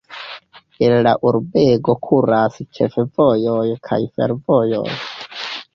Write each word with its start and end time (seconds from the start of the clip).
El 0.85 0.95
la 1.07 1.11
urbego 1.31 1.95
kuras 2.07 2.57
ĉefvojoj 2.79 3.63
kaj 3.91 4.03
fervojoj. 4.17 4.89